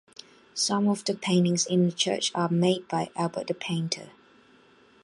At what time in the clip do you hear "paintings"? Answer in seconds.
1.13-1.67